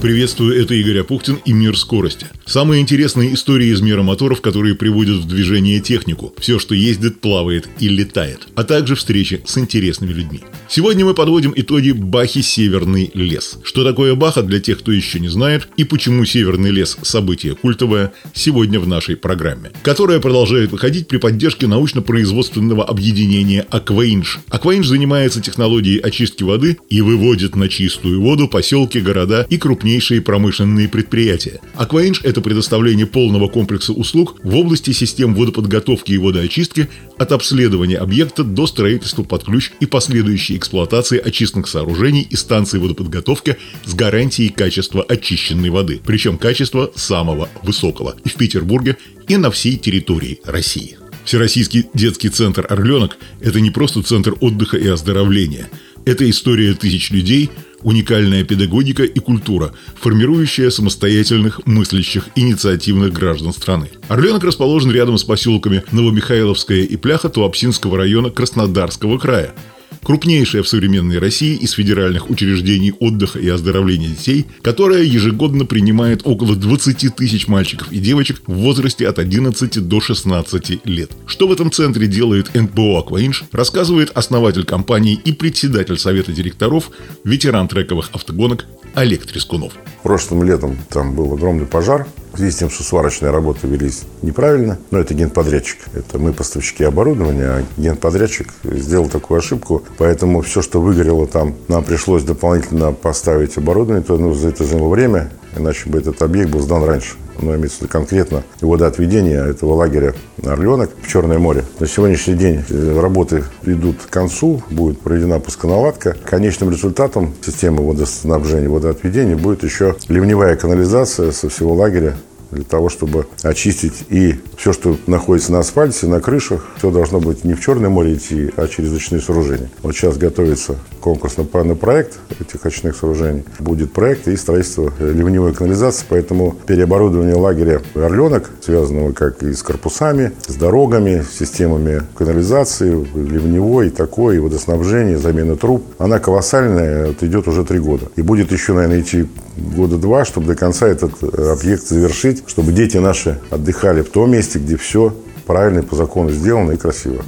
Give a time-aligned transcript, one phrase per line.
[0.00, 2.26] Приветствую, это Игорь Апухтин и «Мир скорости».
[2.46, 6.34] Самые интересные истории из мира моторов, которые приводят в движение технику.
[6.38, 8.48] Все, что ездит, плавает и летает.
[8.54, 10.40] А также встречи с интересными людьми.
[10.70, 13.58] Сегодня мы подводим итоги Бахи «Северный лес».
[13.62, 18.14] Что такое Баха для тех, кто еще не знает, и почему «Северный лес»– событие культовое,
[18.32, 24.40] сегодня в нашей программе, которая продолжает выходить при поддержке научно-производственного объединения «Акваинж».
[24.48, 30.20] «Акваинж» занимается технологией очистки воды и выводит на чистую воду поселки, города и крупнее крупнейшие
[30.20, 31.60] промышленные предприятия.
[31.74, 38.44] Акваинж– это предоставление полного комплекса услуг в области систем водоподготовки и водоочистки от обследования объекта
[38.44, 45.02] до строительства под ключ и последующей эксплуатации очистных сооружений и станций водоподготовки с гарантией качества
[45.02, 50.98] очищенной воды, причем качества самого высокого и в Петербурге, и на всей территории России.
[51.24, 55.68] Всероссийский детский центр «Орленок»– это не просто центр отдыха и оздоровления.
[56.04, 57.50] Это история тысяч людей–
[57.82, 63.90] уникальная педагогика и культура, формирующая самостоятельных, мыслящих, инициативных граждан страны.
[64.08, 69.54] Орленок расположен рядом с поселками Новомихайловская и Пляха Туапсинского района Краснодарского края
[70.02, 76.56] крупнейшая в современной России из федеральных учреждений отдыха и оздоровления детей, которая ежегодно принимает около
[76.56, 81.10] 20 тысяч мальчиков и девочек в возрасте от 11 до 16 лет.
[81.26, 86.90] Что в этом центре делает НПО «Акваинж», рассказывает основатель компании и председатель совета директоров,
[87.24, 89.72] ветеран трековых автогонок Олег Трескунов.
[90.02, 92.06] Прошлым летом там был огромный пожар.
[92.32, 95.78] В связи с тем, что сварочные работы велись неправильно, но это генподрядчик.
[95.94, 99.82] Это мы поставщики оборудования, а генподрядчик сделал такую ошибку.
[99.98, 104.04] Поэтому все, что выгорело там, нам пришлось дополнительно поставить оборудование.
[104.04, 107.78] То ну, за это заняло время, иначе бы этот объект был сдан раньше но имеется
[107.78, 111.64] в виду конкретно водоотведения этого лагеря «Орленок» в Черное море.
[111.78, 116.16] На сегодняшний день э, работы идут к концу, будет проведена пусконаладка.
[116.24, 122.16] Конечным результатом системы водоснабжения, водоотведения будет еще ливневая канализация со всего лагеря
[122.50, 127.44] для того, чтобы очистить и все, что находится на асфальте, на крышах, все должно быть
[127.44, 129.70] не в Черное море идти, а через очные сооружения.
[129.82, 133.44] Вот сейчас готовится конкурс на, на проект этих очных сооружений.
[133.58, 140.32] Будет проект и строительство ливневой канализации, поэтому переоборудование лагеря «Орленок», связанного как и с корпусами,
[140.46, 147.22] с дорогами, с системами канализации, ливневой, и такой, и водоснабжения, замена труб, она колоссальная, вот
[147.22, 148.06] идет уже три года.
[148.16, 152.72] И будет еще, наверное, идти года два, чтобы до конца этот э, объект завершить, чтобы
[152.72, 155.14] дети наши отдыхали в том месте, где все
[155.46, 157.24] правильно и по закону сделано и красиво.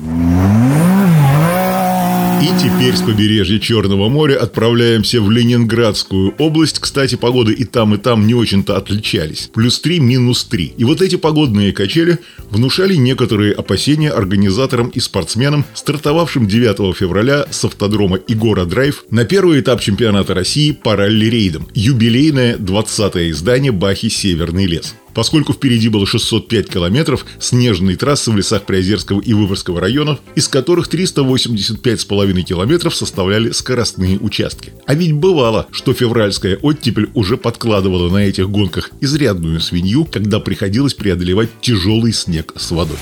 [2.43, 6.81] И теперь с побережья Черного моря отправляемся в Ленинградскую область.
[6.81, 9.49] Кстати, погоды и там, и там не очень-то отличались.
[9.55, 10.75] Плюс 3, минус 3.
[10.77, 12.19] И вот эти погодные качели
[12.51, 19.61] внушали некоторые опасения организаторам и спортсменам, стартовавшим 9 февраля с автодрома Игора Драйв на первый
[19.61, 21.69] этап чемпионата России по ралли-рейдам.
[21.75, 24.97] Юбилейное 20-е издание Бахи «Северный лес».
[25.15, 30.89] Поскольку впереди было 605 километров снежной трассы в лесах Приозерского и Выборгского районов, из которых
[30.89, 34.73] 385,5 километров составляли скоростные участки.
[34.87, 40.95] А ведь бывало, что февральская оттепель уже подкладывала на этих гонках изрядную свинью, когда приходилось
[40.95, 42.99] преодолевать тяжелый снег с водой.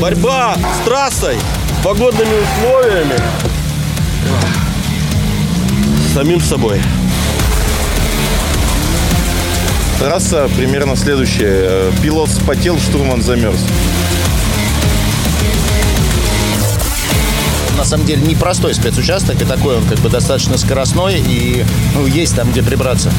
[0.00, 1.36] Борьба с трассой,
[1.84, 3.16] погодными условиями,
[6.14, 6.80] самим собой.
[10.00, 11.92] Трасса примерно следующая.
[12.02, 13.60] Пилот спотел, штурман замерз.
[17.76, 22.36] на самом деле непростой спецучасток, и такой он как бы достаточно скоростной, и ну, есть
[22.36, 23.10] там где прибраться.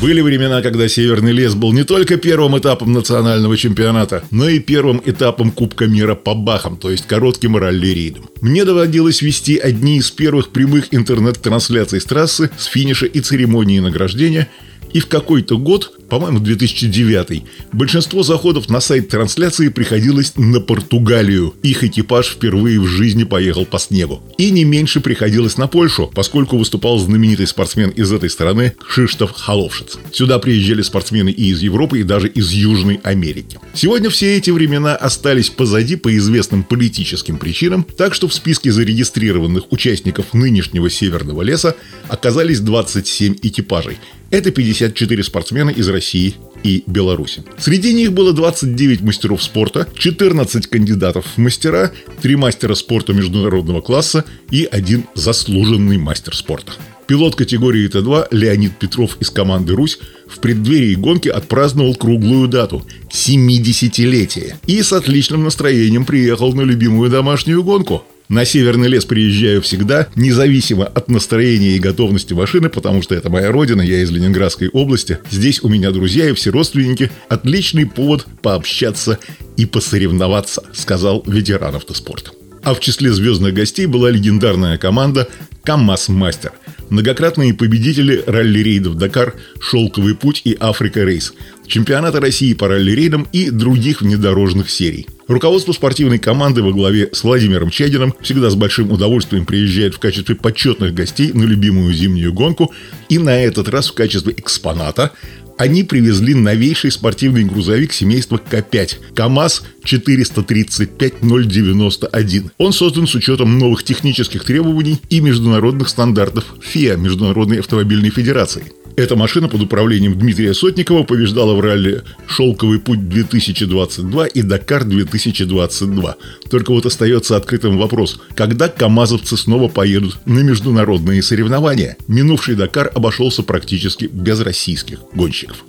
[0.00, 5.02] Были времена, когда Северный лес был не только первым этапом национального чемпионата, но и первым
[5.04, 8.30] этапом Кубка мира по бахам, то есть коротким ралли-рейдом.
[8.40, 14.48] Мне доводилось вести одни из первых прямых интернет-трансляций с трассы, с финиша и церемонии награждения–
[14.92, 17.42] и в какой-то год, по-моему, 2009,
[17.72, 21.54] большинство заходов на сайт трансляции приходилось на Португалию.
[21.62, 24.22] Их экипаж впервые в жизни поехал по снегу.
[24.38, 29.98] И не меньше приходилось на Польшу, поскольку выступал знаменитый спортсмен из этой страны Кшиштоф Холовшиц.
[30.12, 33.58] Сюда приезжали спортсмены и из Европы, и даже из Южной Америки.
[33.74, 39.70] Сегодня все эти времена остались позади по известным политическим причинам, так что в списке зарегистрированных
[39.72, 41.76] участников нынешнего Северного леса
[42.08, 43.98] оказались 27 экипажей–
[44.30, 47.42] это 54 спортсмена из России и Беларуси.
[47.58, 51.92] Среди них было 29 мастеров спорта, 14 кандидатов в мастера,
[52.22, 56.72] 3 мастера спорта международного класса и один заслуженный мастер спорта.
[57.06, 59.98] Пилот категории Т2 Леонид Петров из команды «Русь»
[60.28, 64.54] в преддверии гонки отпраздновал круглую дату– 70-летие.
[64.68, 68.04] И с отличным настроением приехал на любимую домашнюю гонку.
[68.30, 73.50] На Северный лес приезжаю всегда, независимо от настроения и готовности машины, потому что это моя
[73.50, 75.18] родина, я из Ленинградской области.
[75.32, 77.10] Здесь у меня друзья и все родственники.
[77.28, 79.18] Отличный повод пообщаться
[79.56, 82.30] и посоревноваться, сказал ветеран автоспорта.
[82.62, 85.26] А в числе звездных гостей была легендарная команда
[85.64, 86.52] «КамАЗ Мастер»,
[86.88, 91.32] многократные победители ралли-рейдов «Дакар», «Шелковый путь» и «Африка Рейс»,
[91.66, 95.08] чемпионата России по ралли-рейдам и других внедорожных серий.
[95.30, 100.34] Руководство спортивной команды во главе с Владимиром Чадиным всегда с большим удовольствием приезжает в качестве
[100.34, 102.72] почетных гостей на любимую зимнюю гонку
[103.08, 105.12] и на этот раз в качестве экспоната
[105.56, 112.50] они привезли новейший спортивный грузовик семейства К5 КАМАЗ 435091.
[112.58, 118.64] Он создан с учетом новых технических требований и международных стандартов ФИА Международной автомобильной федерации.
[119.00, 126.14] Эта машина под управлением Дмитрия Сотникова побеждала в ралли «Шелковый путь-2022» и «Дакар-2022».
[126.50, 131.96] Только вот остается открытым вопрос, когда камазовцы снова поедут на международные соревнования?
[132.08, 135.64] Минувший «Дакар» обошелся практически без российских гонщиков.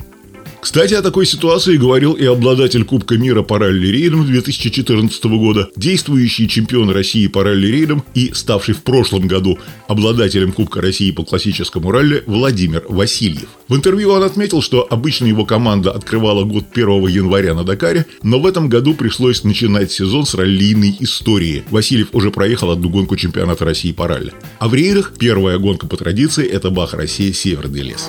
[0.62, 6.92] Кстати, о такой ситуации говорил и обладатель Кубка мира по ралли-рейдам 2014 года, действующий чемпион
[6.92, 12.84] России по ралли-рейдам и ставший в прошлом году обладателем Кубка России по классическому ралли Владимир
[12.88, 13.50] Васильев.
[13.68, 18.40] В интервью он отметил, что обычно его команда открывала год 1 января на Дакаре, но
[18.40, 21.64] в этом году пришлось начинать сезон с раллийной истории.
[21.72, 24.32] Васильев уже проехал одну гонку чемпионата России по ралли.
[24.60, 28.08] А в рейдах первая гонка по традиции– это Бах Россия Северный лес.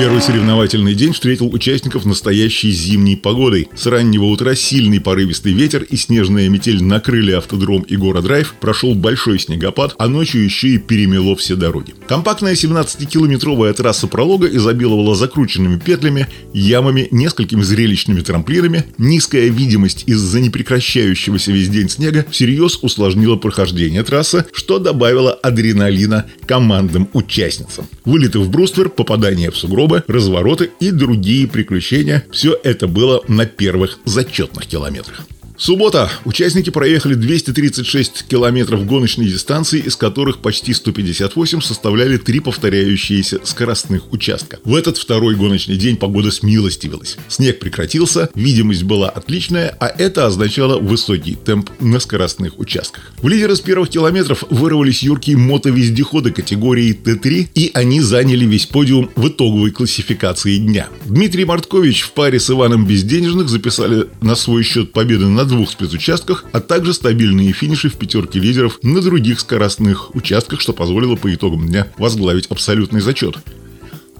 [0.00, 3.68] Первый соревновательный день встретил участников настоящей зимней погодой.
[3.76, 9.38] С раннего утра сильный порывистый ветер и снежная метель накрыли автодром и город-драйв, прошел большой
[9.38, 11.92] снегопад, а ночью еще и перемело все дороги.
[12.08, 18.86] Компактная 17-километровая трасса пролога изобиловала закрученными петлями, ямами, несколькими зрелищными трамплинами.
[18.96, 27.06] Низкая видимость из-за непрекращающегося весь день снега всерьез усложнила прохождение трассы, что добавило адреналина командным
[27.12, 27.86] участницам.
[28.06, 32.24] Вылеты в бруствер, попадание в сугроб, сугробы, развороты и другие приключения.
[32.30, 35.26] Все это было на первых зачетных километрах.
[35.60, 36.10] Суббота.
[36.24, 44.58] Участники проехали 236 километров гоночной дистанции, из которых почти 158 составляли три повторяющиеся скоростных участка.
[44.64, 47.18] В этот второй гоночный день погода смилостивилась.
[47.28, 53.12] Снег прекратился, видимость была отличная, а это означало высокий темп на скоростных участках.
[53.20, 59.10] В лидеры с первых километров вырвались юркие мотовездеходы категории Т3, и они заняли весь подиум
[59.14, 60.88] в итоговой классификации дня.
[61.04, 66.44] Дмитрий Марткович в паре с Иваном Безденежных записали на свой счет победы над двух спецучастках,
[66.52, 71.66] а также стабильные финиши в пятерке лидеров на других скоростных участках, что позволило по итогам
[71.66, 73.36] дня возглавить абсолютный зачет.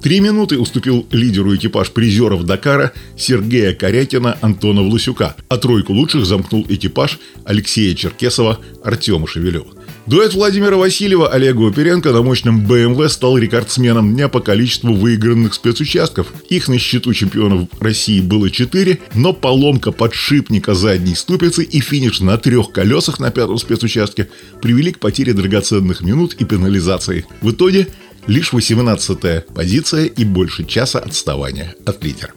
[0.02, 6.64] Три минуты уступил лидеру экипаж призеров Дакара Сергея Корякина Антона Власюка, а тройку лучших замкнул
[6.68, 9.66] экипаж Алексея Черкесова Артема Шевелева.
[10.10, 16.26] Дуэт Владимира Васильева Олега Оперенко на мощном BMW стал рекордсменом дня по количеству выигранных спецучастков.
[16.48, 22.38] Их на счету чемпионов России было 4, но поломка подшипника задней ступицы и финиш на
[22.38, 24.28] трех колесах на пятом спецучастке
[24.60, 27.24] привели к потере драгоценных минут и пенализации.
[27.40, 27.86] В итоге
[28.26, 32.32] лишь 18-я позиция и больше часа отставания от лидера.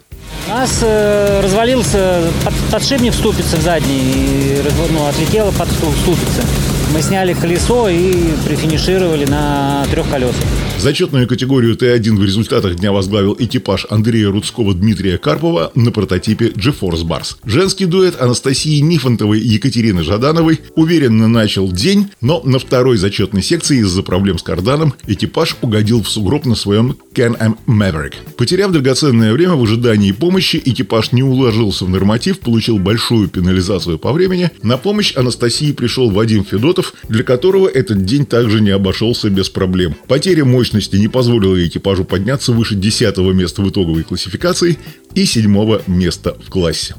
[0.46, 6.73] У нас э, развалился под, подшипник в ступице в задней, и ну, отлетело под ступицы.
[6.94, 10.44] Мы сняли колесо и прифинишировали на трех колесах.
[10.78, 17.06] Зачетную категорию Т1 в результатах дня возглавил экипаж Андрея Рудского Дмитрия Карпова на прототипе GeForce
[17.06, 17.36] Bars.
[17.46, 23.78] Женский дуэт Анастасии Нифонтовой и Екатерины Жадановой уверенно начал день, но на второй зачетной секции
[23.78, 28.14] из-за проблем с карданом экипаж угодил в сугроб на своем Can-Am Maverick.
[28.36, 34.12] Потеряв драгоценное время в ожидании помощи, экипаж не уложился в норматив, получил большую пенализацию по
[34.12, 34.50] времени.
[34.62, 39.94] На помощь Анастасии пришел Вадим Федотов, для которого этот день также не обошелся без проблем.
[40.08, 44.78] Потеря мощности мощности не позволила экипажу подняться выше 10 места в итоговой классификации
[45.14, 46.94] и 7 места в классе.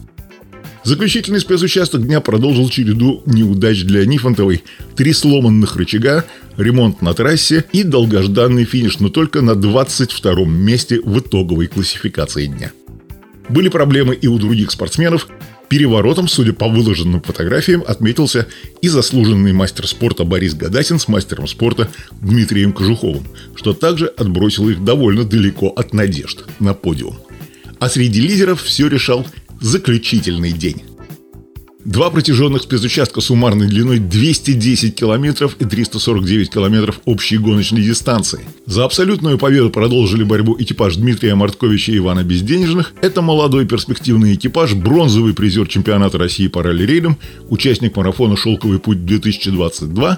[0.84, 4.64] Заключительный спецучасток дня продолжил череду неудач для Нифонтовой.
[4.96, 6.26] Три сломанных рычага,
[6.58, 12.72] ремонт на трассе и долгожданный финиш, но только на 22 месте в итоговой классификации дня.
[13.50, 15.28] Были проблемы и у других спортсменов.
[15.70, 18.48] Переворотом, судя по выложенным фотографиям, отметился
[18.82, 21.90] и заслуженный мастер спорта Борис Гадасин с мастером спорта
[22.22, 27.18] Дмитрием Кожуховым, что также отбросило их довольно далеко от надежд на подиум.
[27.80, 29.26] А среди лидеров все решал
[29.60, 30.84] заключительный день.
[31.86, 38.40] Два протяженных спецучастка суммарной длиной 210 километров и 349 километров общей гоночной дистанции.
[38.66, 42.94] За абсолютную победу продолжили борьбу экипаж Дмитрия Мартковича и Ивана Безденежных.
[43.04, 50.18] Это молодой перспективный экипаж, бронзовый призер чемпионата России по ралли-рейдам, участник марафона «Шелковый путь-2022»,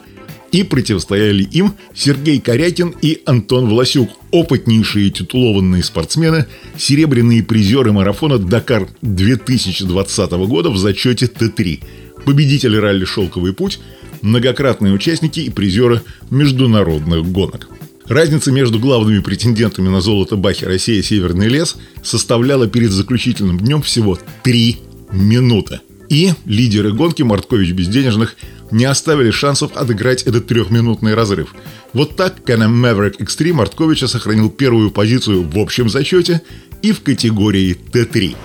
[0.51, 6.46] и противостояли им Сергей Корякин и Антон Власюк, опытнейшие титулованные спортсмены,
[6.77, 11.84] серебряные призеры марафона «Дакар» 2020 года в зачете Т3,
[12.25, 13.80] победители ралли «Шелковый путь»,
[14.22, 17.70] многократные участники и призеры международных гонок.
[18.06, 24.18] Разница между главными претендентами на золото Бахи Россия Северный лес составляла перед заключительным днем всего
[24.44, 24.77] 3
[25.12, 25.82] минуты.
[26.10, 28.36] И лидеры гонки Марткович Безденежных
[28.72, 31.54] не оставили шансов отыграть этот трехминутный разрыв.
[31.94, 36.42] Вот так Canon Maverick X3 Мартковича сохранил первую позицию в общем зачете
[36.82, 38.36] и в категории Т3.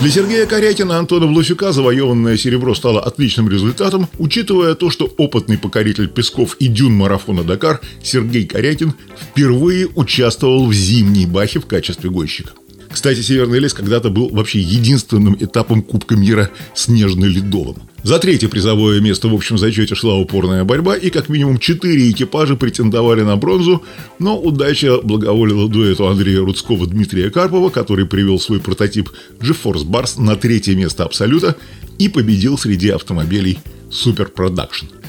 [0.00, 6.08] Для Сергея Корякина Антона Власюка завоеванное серебро стало отличным результатом, учитывая то, что опытный покоритель
[6.08, 12.52] песков и дюн марафона «Дакар» Сергей Корякин впервые участвовал в зимней бахе в качестве гонщика.
[12.94, 17.76] Кстати, Северный лес когда-то был вообще единственным этапом Кубка мира снежно-ледовым.
[18.04, 22.54] За третье призовое место в общем зачете шла упорная борьба, и как минимум четыре экипажа
[22.54, 23.82] претендовали на бронзу,
[24.20, 29.10] но удача благоволила дуэту Андрея Рудского Дмитрия Карпова, который привел свой прототип
[29.40, 31.56] GeForce Bars на третье место Абсолюта
[31.98, 33.58] и победил среди автомобилей
[33.90, 35.03] Super Production.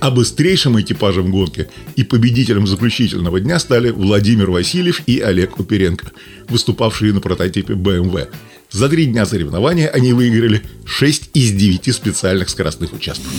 [0.00, 6.10] А быстрейшим экипажем гонки и победителем заключительного дня стали Владимир Васильев и Олег Уперенко,
[6.48, 8.28] выступавшие на прототипе BMW.
[8.70, 13.30] За три дня соревнования они выиграли 6 из 9 специальных скоростных участков.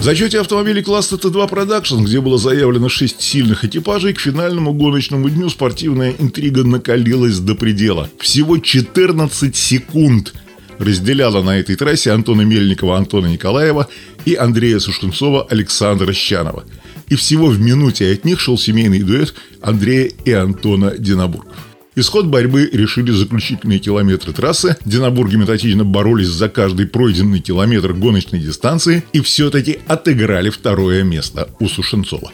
[0.00, 5.30] В зачете автомобилей класса Т2 Production, где было заявлено 6 сильных экипажей, к финальному гоночному
[5.30, 8.10] дню спортивная интрига накалилась до предела.
[8.18, 10.34] Всего 14 секунд
[10.82, 13.88] разделяла на этой трассе Антона Мельникова, Антона Николаева
[14.24, 16.64] и Андрея Сушкунцова, Александра Щанова.
[17.08, 21.52] И всего в минуте от них шел семейный дуэт Андрея и Антона Динабургов.
[21.94, 24.76] Исход борьбы решили заключительные километры трассы.
[24.86, 31.68] Динабурги методично боролись за каждый пройденный километр гоночной дистанции и все-таки отыграли второе место у
[31.68, 32.32] Сушенцова.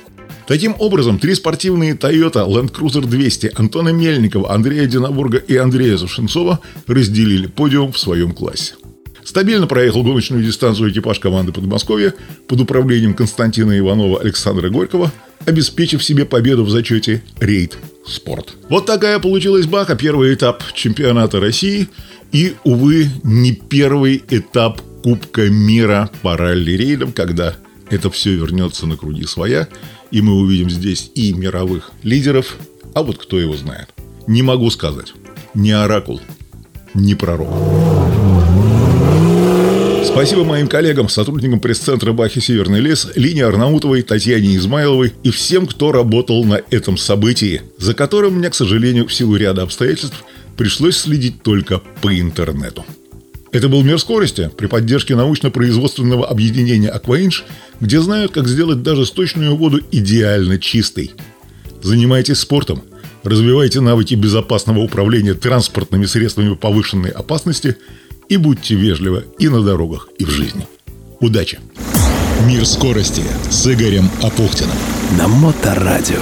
[0.49, 6.61] Таким образом, три спортивные Toyota Land Cruiser 200 Антона Мельникова, Андрея Динабурга и Андрея Сушенцова
[6.87, 8.73] разделили подиум в своем классе.
[9.23, 12.15] Стабильно проехал гоночную дистанцию экипаж команды Подмосковья
[12.47, 15.13] под управлением Константина Иванова Александра Горького,
[15.45, 17.77] обеспечив себе победу в зачете «Рейд
[18.07, 18.55] Спорт».
[18.71, 21.91] Вот такая получилась Баха, первый этап чемпионата России
[22.33, 27.55] и, увы, не первый этап Кубка мира по ралли-рейдам, когда
[27.91, 29.69] это все вернется на круги своя,
[30.11, 32.57] и мы увидим здесь и мировых лидеров,
[32.95, 33.89] а вот кто его знает.
[34.27, 35.15] Не могу сказать.
[35.55, 36.21] Не оракул,
[36.95, 37.49] не пророк.
[40.05, 45.93] Спасибо моим коллегам, сотрудникам пресс-центра Бахи «Северный лес», Лине Арнаутовой, Татьяне Измайловой и всем, кто
[45.93, 50.25] работал на этом событии, за которым мне, к сожалению, в силу ряда обстоятельств
[50.57, 52.85] пришлось следить только по интернету.
[53.51, 57.45] Это был «Мир скорости» при поддержке научно-производственного объединения «Акваинж»,
[57.81, 61.13] где знают, как сделать даже сточную воду идеально чистой.
[61.83, 62.83] Занимайтесь спортом,
[63.23, 67.77] развивайте навыки безопасного управления транспортными средствами повышенной опасности
[68.29, 70.67] и будьте вежливы и на дорогах, и в жизни.
[71.21, 71.59] Удачи!
[72.47, 74.77] «Мир скорости» с Игорем Апухтиным.
[75.19, 76.21] На Моторадио.